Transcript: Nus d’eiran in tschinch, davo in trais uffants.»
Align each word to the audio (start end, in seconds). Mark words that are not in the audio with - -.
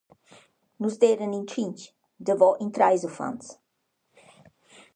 Nus 0.79 0.95
d’eiran 1.01 1.37
in 1.39 1.47
tschinch, 1.47 1.83
davo 2.25 2.49
in 2.63 2.71
trais 2.75 3.03
uffants.» 3.07 3.47